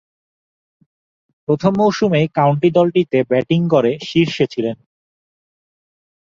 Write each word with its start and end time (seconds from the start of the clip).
প্রথম 1.47 1.73
মৌসুমেই 1.77 2.27
কাউন্টি 2.35 2.69
দলটিতে 2.71 3.17
ব্যাটিং 3.29 3.59
গড়ে 3.67 3.93
শীর্ষে 4.01 4.45
ছিলেন। 4.47 4.77